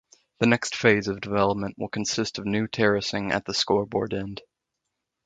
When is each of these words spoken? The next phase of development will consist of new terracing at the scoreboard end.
The 0.39 0.47
next 0.47 0.75
phase 0.75 1.07
of 1.07 1.21
development 1.21 1.77
will 1.77 1.87
consist 1.87 2.39
of 2.39 2.45
new 2.47 2.67
terracing 2.67 3.31
at 3.31 3.45
the 3.45 3.53
scoreboard 3.53 4.15
end. 4.15 4.41